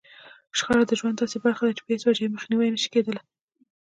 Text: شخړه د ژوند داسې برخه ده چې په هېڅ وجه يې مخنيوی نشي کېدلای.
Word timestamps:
شخړه 0.57 0.83
د 0.87 0.91
ژوند 0.99 1.15
داسې 1.21 1.37
برخه 1.45 1.63
ده 1.67 1.71
چې 1.77 1.81
په 1.83 1.89
هېڅ 1.93 2.01
وجه 2.05 2.21
يې 2.25 2.33
مخنيوی 2.35 2.73
نشي 2.73 2.89
کېدلای. 2.93 3.25